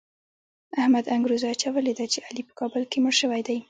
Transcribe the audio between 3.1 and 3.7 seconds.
شوی دی.